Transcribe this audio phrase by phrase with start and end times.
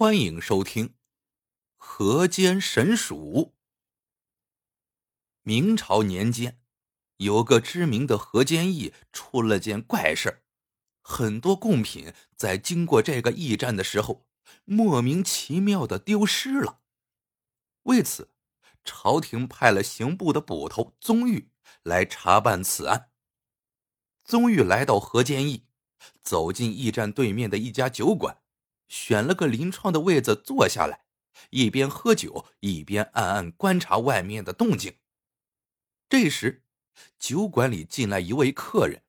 [0.00, 0.86] 欢迎收听
[1.76, 3.16] 《河间神鼠》。
[5.42, 6.58] 明朝年间，
[7.18, 10.42] 有个知名的河间驿出了件怪事
[11.02, 14.26] 很多贡品在经过这个驿站的时候，
[14.64, 16.80] 莫名其妙的丢失了。
[17.82, 18.30] 为此，
[18.82, 21.50] 朝廷派了刑部的捕头宗玉
[21.82, 23.10] 来查办此案。
[24.24, 25.66] 宗玉来到河间驿，
[26.22, 28.39] 走进驿站对面的一家酒馆。
[28.90, 31.04] 选了个临窗的位子坐下来，
[31.50, 34.98] 一边喝酒一边暗暗观察外面的动静。
[36.08, 36.64] 这时，
[37.16, 39.04] 酒馆里进来一位客人，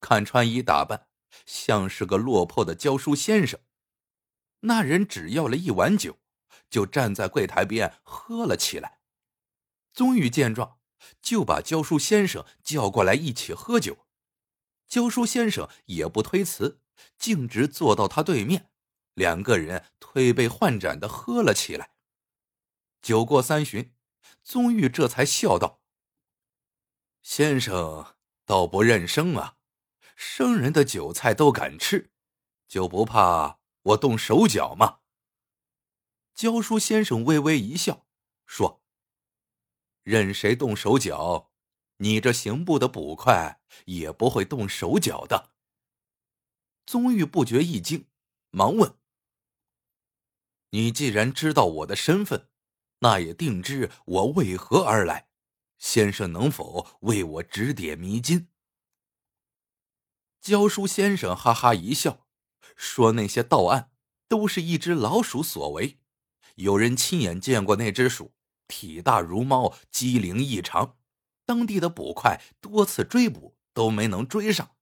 [0.00, 1.08] 看穿衣打扮，
[1.44, 3.60] 像是个落魄的教书先生。
[4.60, 6.18] 那人只要了一碗酒，
[6.70, 9.00] 就站在柜台边喝了起来。
[9.92, 10.78] 宗玉见状，
[11.20, 14.06] 就把教书先生叫过来一起喝酒。
[14.88, 16.80] 教书先生也不推辞，
[17.18, 18.70] 径直坐到他对面。
[19.14, 21.94] 两个人推杯换盏的喝了起来。
[23.00, 23.94] 酒过三巡，
[24.42, 25.82] 宗玉这才笑道
[27.22, 29.56] ：“先生倒不认生啊，
[30.16, 32.10] 生人的酒菜都敢吃，
[32.66, 35.00] 就不怕我动手脚吗？”
[36.34, 38.06] 教书先生微微一笑，
[38.46, 38.82] 说
[40.02, 41.52] ：“任谁动手脚，
[41.98, 45.52] 你这刑部的捕快也不会动手脚的。”
[46.86, 48.08] 宗玉不觉一惊，
[48.50, 48.98] 忙问。
[50.74, 52.48] 你既然知道我的身份，
[52.98, 55.28] 那也定知我为何而来。
[55.78, 58.48] 先生能否为我指点迷津？
[60.40, 62.26] 教书先生哈哈一笑，
[62.74, 63.92] 说：“那些盗案
[64.26, 66.00] 都是一只老鼠所为。
[66.56, 68.34] 有人亲眼见过那只鼠，
[68.66, 70.98] 体大如猫，机灵异常。
[71.46, 74.74] 当地的捕快多次追捕，都没能追上。”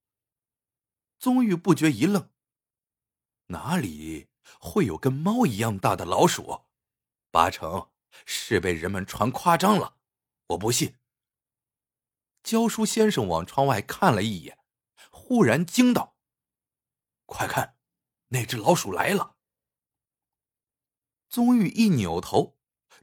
[1.20, 2.30] 宗玉不觉一愣
[3.48, 4.28] ：“哪里？”
[4.60, 6.62] 会有跟猫一样大的老鼠，
[7.30, 7.90] 八成
[8.26, 9.96] 是被人们传夸张了。
[10.48, 10.96] 我不信。
[12.42, 14.58] 教书先生往窗外看了一眼，
[15.10, 16.16] 忽然惊道
[17.24, 17.76] ：“快看，
[18.28, 19.36] 那只老鼠来了！”
[21.30, 22.58] 宗玉一扭头，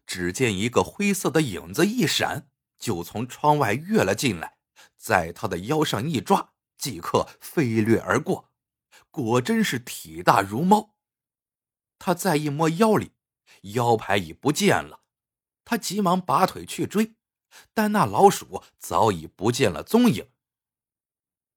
[0.06, 4.57] 只见一个灰色的影子一闪，就从窗外跃了进来，
[4.97, 8.51] 在他的腰上一抓，即刻飞掠而过。
[9.09, 10.95] 果真是体大如猫。
[11.99, 13.11] 他再一摸腰里，
[13.73, 15.01] 腰牌已不见了。
[15.63, 17.13] 他急忙拔腿去追，
[17.75, 20.29] 但那老鼠早已不见了踪影。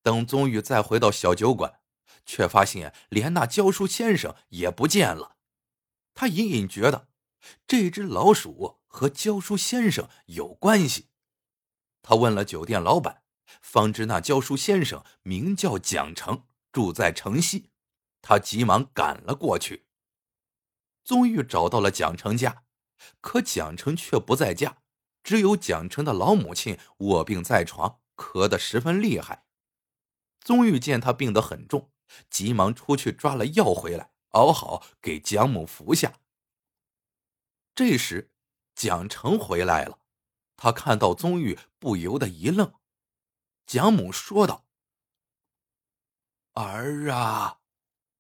[0.03, 1.81] 等宗玉再回到小酒馆，
[2.27, 5.37] 却发现连那教书先生也不见了。
[6.13, 7.09] 他隐隐觉得
[7.67, 11.09] 这只老鼠和教书先生有关系。
[12.03, 13.23] 他问了酒店老板，
[13.63, 17.71] 方知那教书先生名叫蒋成，住在城西。
[18.21, 19.87] 他急忙赶了过去。
[21.05, 22.65] 宗玉找到了蒋成家，
[23.21, 24.83] 可蒋成却不在家，
[25.23, 29.45] 只有蒋成的老母亲卧病在床，咳得十分厉害。
[30.41, 31.93] 宗玉见他病得很重，
[32.31, 36.21] 急忙出去抓了药回来，熬好给蒋母服下。
[37.75, 38.33] 这时，
[38.75, 40.01] 蒋成回来了，
[40.57, 42.75] 他看到宗玉，不由得一愣。
[43.67, 44.67] 蒋母说道
[46.55, 47.61] ：“儿啊，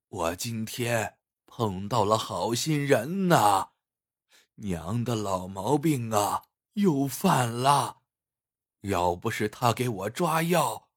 [0.09, 1.19] 我今天……”
[1.55, 3.73] 碰到了好心人呐，
[4.55, 8.01] 娘的老毛病啊又犯了。
[8.81, 10.89] 要不是他给我抓药，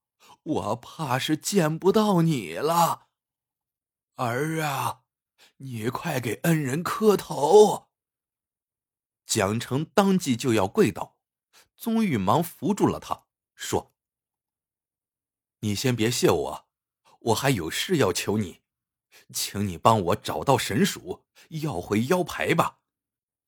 [0.43, 3.07] 我怕是见不到你了。
[4.15, 5.01] 儿啊，
[5.57, 7.89] 你快给恩人磕头。
[9.25, 11.17] 蒋成当即就要跪倒，
[11.75, 13.91] 宗玉忙扶住了他，说
[15.59, 16.67] ：“你先别谢我，
[17.19, 18.61] 我还有事要求你。”
[19.33, 22.79] 请你帮我找到神鼠，要回腰牌吧。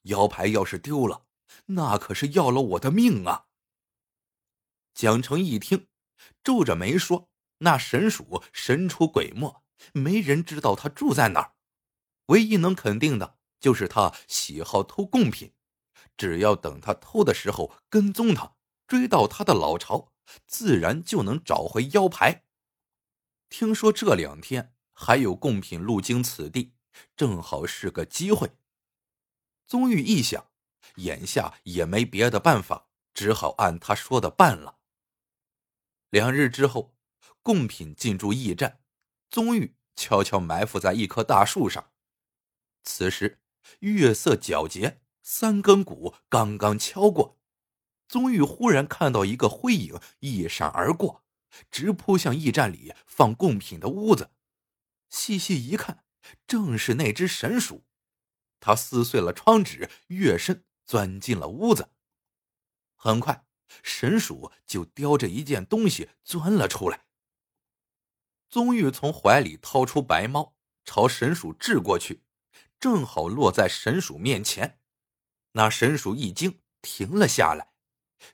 [0.03, 1.25] 腰牌要是丢了，
[1.67, 3.47] 那可是要了我的命啊！
[4.93, 5.87] 蒋成一听，
[6.43, 7.29] 皱着眉说
[7.59, 9.61] ：“那神鼠神出鬼没，
[9.93, 11.53] 没人知道他住在哪儿。
[12.27, 15.53] 唯一能肯定的就是他喜好偷贡品。
[16.15, 18.55] 只要等他偷的时候跟踪他，
[18.87, 20.13] 追到他的老巢，
[20.47, 22.45] 自然就能找回腰牌。
[23.49, 26.73] 听说这两天……”还有贡品路经此地，
[27.15, 28.49] 正好是个机会。
[29.67, 30.49] 宗玉一想，
[30.95, 34.79] 眼下也没别的办法，只好按他说的办了。
[36.09, 36.95] 两日之后，
[37.43, 38.79] 贡品进驻驿站，
[39.29, 41.91] 宗玉悄悄埋伏在一棵大树上。
[42.83, 43.39] 此时
[43.81, 47.37] 月色皎洁，三更鼓刚刚敲过，
[48.07, 51.23] 宗玉忽然看到一个灰影一闪而过，
[51.69, 54.31] 直扑向驿站里放贡品的屋子。
[55.09, 56.03] 细细一看，
[56.45, 57.85] 正是那只神鼠，
[58.59, 61.89] 他撕碎了窗纸，跃身钻进了屋子。
[62.95, 63.45] 很快，
[63.83, 67.05] 神鼠就叼着一件东西钻了出来。
[68.49, 70.55] 宗玉从怀里掏出白猫，
[70.85, 72.23] 朝神鼠掷过去，
[72.79, 74.79] 正好落在神鼠面前。
[75.51, 77.73] 那神鼠一惊，停了下来。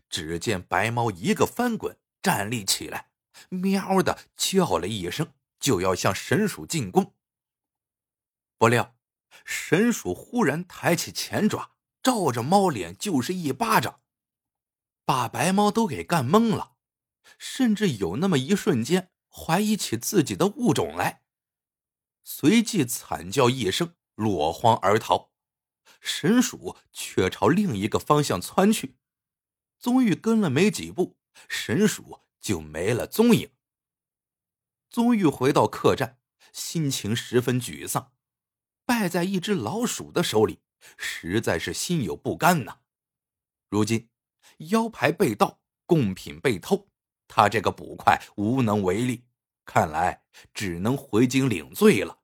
[0.10, 3.12] 只见白猫一个翻滚，站立起来，
[3.50, 5.34] 喵的叫了一声，
[5.64, 7.16] 就要向神鼠进攻。
[8.58, 8.98] 不料，
[9.46, 11.72] 神鼠忽然抬起前爪，
[12.04, 14.02] 照着猫脸就是一巴掌，
[15.06, 16.74] 把白猫都给干懵了，
[17.40, 21.24] 甚至有那么一瞬间怀疑起自己的物种来，
[22.26, 25.32] 随即惨叫一声，落荒而逃。
[26.02, 28.98] 神鼠却朝另一个方向窜去。
[29.80, 31.18] 宗玉跟了没几步，
[31.48, 33.50] 神鼠就没了踪影。
[34.94, 36.20] 宗玉回到客栈，
[36.52, 38.14] 心情十分沮丧，
[38.86, 40.62] 败在一只老鼠的手里，
[40.98, 42.82] 实在是心有不甘呐。
[43.70, 44.12] 如今
[44.70, 46.92] 腰牌被盗，贡品被偷，
[47.28, 49.26] 他这个捕快无能为力，
[49.66, 52.20] 看来只能回京领罪了。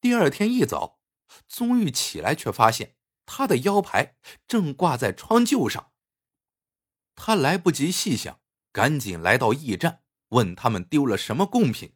[0.00, 1.00] 第二天一早，
[1.46, 2.96] 宗玉起来，却发现
[3.26, 4.16] 他的腰牌
[4.48, 5.92] 正挂在窗臼上。
[7.14, 8.40] 他来不及细想，
[8.72, 10.01] 赶紧来到驿站，
[10.32, 11.94] 问他们丢了什么贡品。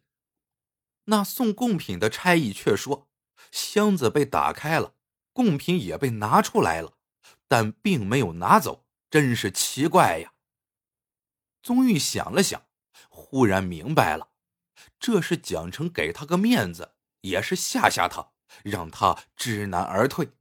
[1.05, 3.07] 那送贡品的差役却说，
[3.51, 4.95] 箱子被打开了，
[5.31, 6.97] 贡品也被拿出来了，
[7.47, 10.33] 但并没有拿走，真是奇怪呀。
[11.61, 12.65] 宗玉想了想，
[13.09, 14.29] 忽然明白了，
[14.99, 18.31] 这是蒋成给他个面子，也是吓吓他，
[18.63, 20.31] 让他知难而退。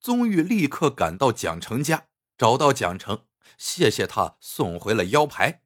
[0.00, 2.08] 宗玉立刻赶到蒋成家。
[2.36, 5.62] 找到蒋成，谢谢他送回了腰牌，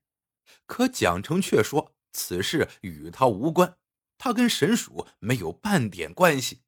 [0.68, 3.78] 可蒋成却说此事与他无关，
[4.18, 6.62] 他跟神鼠没有半点关系。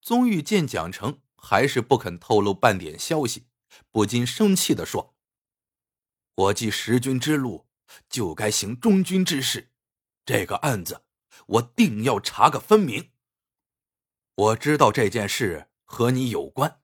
[0.00, 3.48] 宗玉见蒋成还是不肯透露半点消息，
[3.90, 5.14] 不禁生气的说
[6.36, 7.66] ：“我继十军之路，
[8.08, 9.72] 就该行中军之事，
[10.24, 11.04] 这个案子
[11.46, 13.10] 我定要查个分明。
[14.36, 16.78] 我知道这件事和你有关。”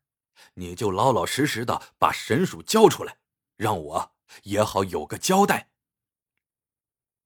[0.59, 3.19] 你就老老实实的把神鼠交出来，
[3.57, 5.71] 让我也好有个交代。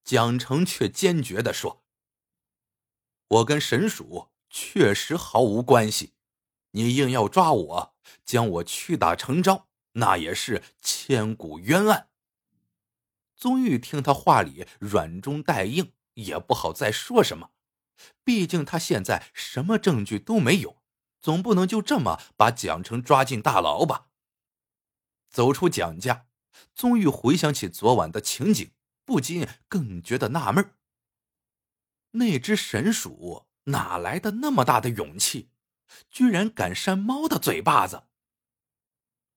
[0.05, 1.85] 蒋成却坚决的说
[3.29, 6.14] ：“我跟神鼠确实毫无关系，
[6.73, 7.94] 你硬要抓我，
[8.25, 12.08] 将我屈打成招，那也是千古冤案。”
[13.37, 17.50] 宗玉听他话里软中带硬，也不好再说什么，
[18.23, 20.81] 毕竟他现在什么证据都没有。
[21.23, 24.06] 总不能就这么把蒋成抓进大牢吧？
[25.29, 26.26] 走出蒋家，
[26.75, 28.70] 宗玉回想起昨晚的情景，
[29.10, 30.76] 不禁更觉得纳闷
[32.12, 35.50] 那只神鼠哪来的那么大的勇气，
[36.08, 38.04] 居然敢扇猫的嘴巴子？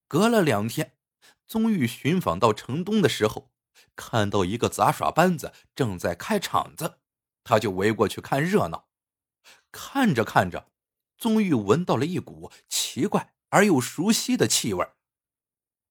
[0.06, 0.96] 隔了两天，
[1.44, 3.50] 宗玉寻访到城东的时候，
[3.96, 7.00] 看到一个杂耍班子正在开场子，
[7.42, 8.88] 他就围过去看热闹。
[9.72, 10.70] 看着看着。
[11.18, 14.88] 宗玉闻到了一股奇怪而又熟悉的气味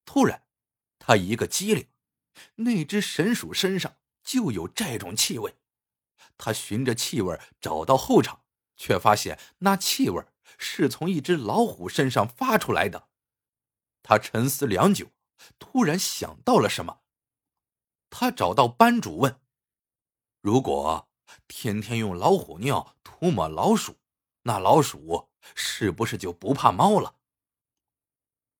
[0.05, 0.45] 突然，
[0.99, 1.87] 他一个机灵，
[2.55, 5.55] 那只神鼠身上就有这种气味。
[6.37, 8.43] 他循着气味找到后场，
[8.75, 10.23] 却发现那气味
[10.57, 13.09] 是从一只老虎身上发出来的。
[14.01, 15.11] 他沉思良久，
[15.59, 17.01] 突然想到了什么。
[18.09, 19.39] 他找到班主问
[20.41, 21.09] ：“如果
[21.47, 23.97] 天天用老虎尿涂抹老鼠？”
[24.45, 27.15] 那老鼠是不是就不怕猫了？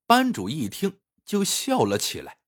[0.06, 2.40] 班主一听就笑了起来。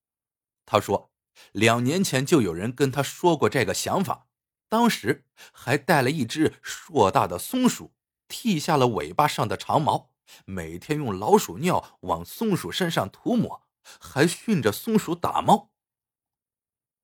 [0.64, 1.12] 他说
[1.52, 4.26] ：“两年前就有人跟他说过这个想法，
[4.68, 7.92] 当时还带了一只硕大的松鼠，
[8.28, 10.10] 剃下了尾巴上的长毛，
[10.44, 13.66] 每天用老鼠尿往松鼠身上涂抹，
[14.00, 15.70] 还训着松鼠打猫。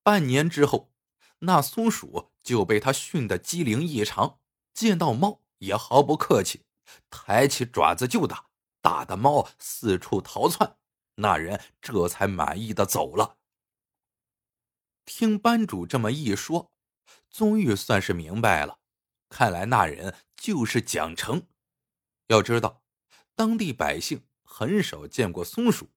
[0.03, 0.93] 半年之后，
[1.41, 4.39] 那松鼠就被他训得机灵异常，
[4.75, 6.65] 见到猫。”也毫不客气，
[7.09, 8.47] 抬起爪子就打，
[8.81, 10.77] 打的猫四处逃窜。
[11.15, 13.37] 那人这才满意的走了。
[15.05, 16.73] 听班主这么一说，
[17.31, 18.79] 宗玉算是明白了，
[19.29, 21.47] 看来那人就是蒋成。
[22.29, 22.83] 要知道，
[23.35, 25.91] 当地百姓很少见过松鼠，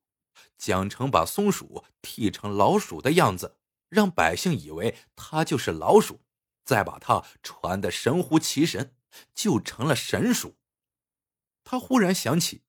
[0.57, 3.57] 蒋成把松鼠剃成老鼠的样子，
[3.89, 6.21] 让百姓以为他就是老鼠，
[6.63, 8.95] 再把它传的神乎其神。
[9.33, 10.57] 就成了神鼠。
[11.63, 12.63] 他忽然想起，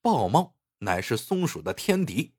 [0.00, 2.32] 豹猫乃是松鼠的天敌，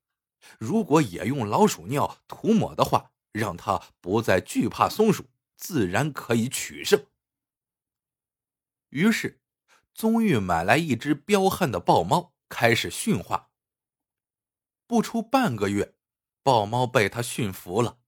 [0.58, 7.06] 如果也用老鼠尿涂抹的话，让他不再惧怕松鼠，自然可以取胜。
[8.90, 9.42] 于是，
[9.94, 13.50] 宗玉买来一只彪悍的豹猫，开始驯化。
[14.86, 15.96] 不出半个月，
[16.44, 18.00] 豹猫被他驯服了，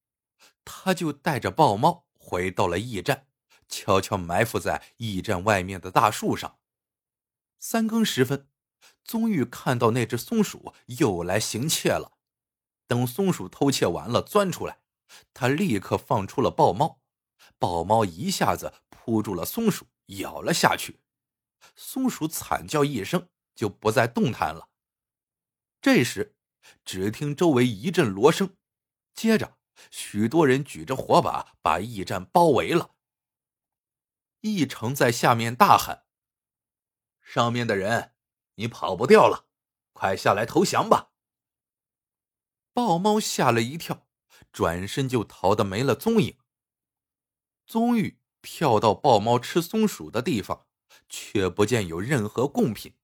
[0.65, 3.27] 他就带着豹猫回到了驿站，
[3.69, 6.59] 悄悄埋伏在驿站外面的大树上。
[7.59, 8.49] 三更时分，
[9.05, 12.17] 宗玉看到那只松鼠又来行窃了。
[12.85, 14.82] 等松鼠偷窃完了，钻出来，
[15.33, 17.01] 他立刻放出了豹猫，
[17.57, 21.01] 豹猫一下子扑住了松鼠，咬了下去。
[21.75, 24.69] 松鼠惨叫一声，就不再动弹了。
[25.81, 26.35] 这时，
[26.85, 28.55] 只听周围一阵锣声，
[29.13, 29.57] 接着
[29.91, 32.95] 许多人举着火把把驿站包围了。
[34.41, 36.05] 驿丞在下面大喊
[37.21, 38.13] ：“上面的人，
[38.55, 39.47] 你跑不掉了，
[39.93, 41.11] 快下来投降吧！”
[42.73, 44.07] 豹猫吓了一跳，
[44.51, 46.37] 转身就逃得没了踪影。
[47.65, 50.67] 宗玉跳到豹猫吃松鼠的地方，
[51.07, 52.95] 却不见有任何贡品，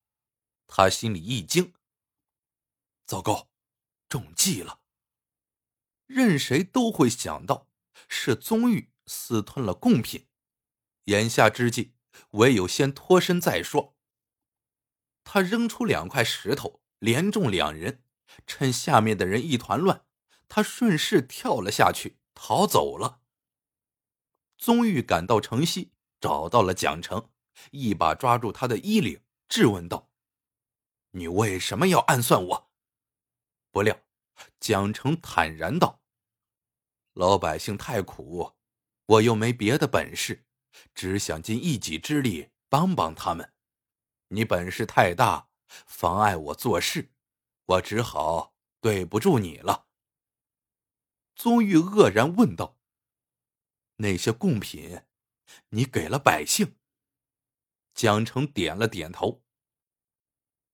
[0.67, 1.73] 他心里一惊。
[3.05, 3.49] 糟糕，
[4.07, 4.81] 中计了！
[6.05, 7.67] 任谁都会想到
[8.07, 10.27] 是宗玉私吞了贡品，
[11.05, 11.93] 眼下之际，
[12.31, 13.95] 唯有先脱身再说。
[15.23, 18.03] 他扔出两块石头，连中两人。
[18.45, 20.05] 趁下面的人一团乱，
[20.49, 23.21] 他顺势跳了下去，逃走了。
[24.57, 27.29] 宗玉赶到城西，找到了蒋成，
[27.71, 30.09] 一把抓住他的衣领，质问道
[31.11, 32.71] ：“你为什么要暗算我？”
[33.71, 33.97] 不料，
[34.59, 36.01] 蒋成坦然道
[37.13, 38.57] ：“老百姓太苦，
[39.05, 40.45] 我又没别的本事，
[40.93, 43.53] 只想尽一己之力帮帮他们。
[44.29, 45.49] 你本事太大，
[45.85, 47.11] 妨碍我做事。”
[47.69, 49.88] 我只好对不住你了。
[51.39, 52.77] 宗玉愕然问道
[53.95, 55.03] ：“那些贡品，
[55.69, 56.75] 你给了百姓？”
[57.95, 59.41] 蒋成点了点头。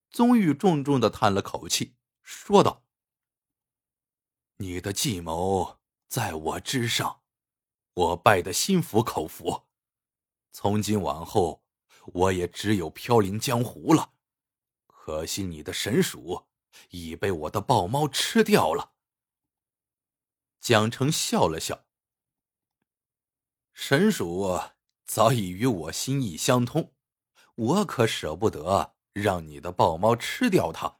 [0.09, 1.93] 宗玉重重的叹了口气，
[2.23, 2.83] 说道
[4.57, 7.21] ：“你的计谋在我之上，
[7.93, 9.67] 我拜得心服口服。
[10.51, 11.63] 从今往后，
[12.05, 14.13] 我也只有飘零江湖了。
[14.87, 16.47] 可惜你的神鼠。”
[16.89, 18.94] 已被我的豹猫吃掉了。
[20.65, 21.85] 蒋成笑了笑
[23.71, 24.59] ：“神鼠
[25.05, 26.91] 早已与我心意相通，
[27.53, 30.97] 我可舍不得让你的豹猫吃掉它。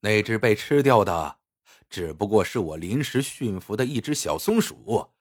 [0.00, 1.40] 那只被吃掉的，
[1.90, 5.12] 只不过是我临时驯服的一只小松鼠，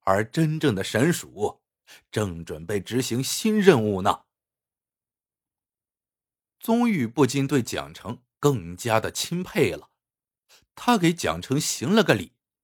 [0.00, 1.62] 而真正的神鼠
[2.10, 4.24] 正准备执行新任务呢。”
[6.58, 8.24] 宗玉不禁对蒋成。
[8.40, 9.90] 更加的钦佩了，
[10.74, 12.32] 他给蒋成行了个礼，